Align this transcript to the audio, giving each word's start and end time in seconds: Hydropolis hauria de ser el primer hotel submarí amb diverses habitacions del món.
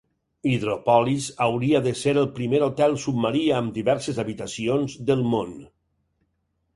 Hydropolis 0.51 1.25
hauria 1.47 1.81
de 1.87 1.91
ser 1.99 2.13
el 2.21 2.25
primer 2.39 2.61
hotel 2.67 2.97
submarí 3.03 3.43
amb 3.59 3.73
diverses 3.75 4.23
habitacions 4.25 4.97
del 5.11 5.23
món. 5.35 5.53